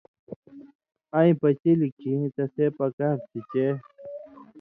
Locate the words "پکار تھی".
2.77-3.39